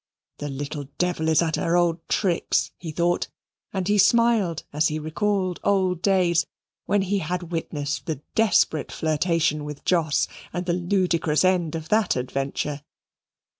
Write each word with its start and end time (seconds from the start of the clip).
"The 0.39 0.49
little 0.49 0.85
devil 0.97 1.29
is 1.29 1.43
at 1.43 1.57
her 1.57 1.77
old 1.77 2.09
tricks," 2.09 2.71
he 2.79 2.89
thought, 2.91 3.27
and 3.71 3.87
he 3.87 3.99
smiled 3.99 4.63
as 4.73 4.87
he 4.87 4.97
recalled 4.97 5.59
old 5.63 6.01
days, 6.01 6.47
when 6.87 7.03
he 7.03 7.19
had 7.19 7.51
witnessed 7.51 8.07
the 8.07 8.23
desperate 8.33 8.91
flirtation 8.91 9.63
with 9.63 9.85
Jos 9.85 10.27
and 10.51 10.65
the 10.65 10.73
ludicrous 10.73 11.45
end 11.45 11.75
of 11.75 11.89
that 11.89 12.15
adventure. 12.15 12.81